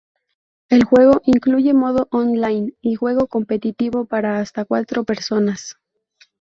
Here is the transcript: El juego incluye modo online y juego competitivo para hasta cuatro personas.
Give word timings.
El 0.69 0.83
juego 0.83 1.21
incluye 1.25 1.75
modo 1.75 2.07
online 2.09 2.73
y 2.81 2.95
juego 2.95 3.27
competitivo 3.27 4.05
para 4.05 4.39
hasta 4.39 4.65
cuatro 4.65 5.03
personas. 5.03 5.77